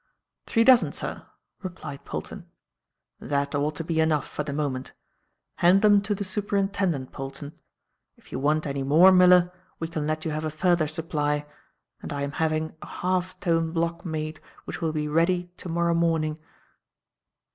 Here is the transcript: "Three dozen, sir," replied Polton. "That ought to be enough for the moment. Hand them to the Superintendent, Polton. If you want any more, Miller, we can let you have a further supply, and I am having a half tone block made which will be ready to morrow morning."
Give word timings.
"Three 0.47 0.63
dozen, 0.63 0.93
sir," 0.93 1.27
replied 1.61 2.05
Polton. 2.05 2.47
"That 3.19 3.53
ought 3.53 3.75
to 3.75 3.83
be 3.83 3.99
enough 4.01 4.27
for 4.27 4.41
the 4.43 4.51
moment. 4.51 4.93
Hand 5.57 5.83
them 5.83 6.01
to 6.01 6.15
the 6.15 6.23
Superintendent, 6.23 7.11
Polton. 7.11 7.53
If 8.17 8.31
you 8.31 8.39
want 8.39 8.65
any 8.65 8.81
more, 8.81 9.11
Miller, 9.11 9.51
we 9.79 9.87
can 9.87 10.07
let 10.07 10.25
you 10.25 10.31
have 10.31 10.43
a 10.43 10.49
further 10.49 10.87
supply, 10.87 11.45
and 12.01 12.11
I 12.11 12.23
am 12.23 12.31
having 12.41 12.75
a 12.81 12.87
half 12.87 13.39
tone 13.39 13.73
block 13.73 14.03
made 14.03 14.39
which 14.65 14.81
will 14.81 14.91
be 14.91 15.07
ready 15.07 15.51
to 15.57 15.69
morrow 15.69 15.93
morning." 15.93 16.39